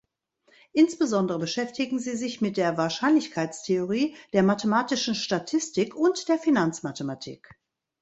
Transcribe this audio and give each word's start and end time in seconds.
Insbesondere 0.73 1.37
beschäftigen 1.37 1.99
sie 1.99 2.15
sich 2.15 2.41
mit 2.41 2.57
der 2.57 2.75
Wahrscheinlichkeitstheorie, 2.75 4.15
der 4.33 4.41
mathematischen 4.41 5.13
Statistik 5.13 5.93
und 5.95 6.27
der 6.27 6.39
Finanzmathematik. 6.39 7.47